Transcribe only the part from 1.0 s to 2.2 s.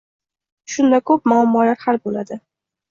ko‘p muammolar hal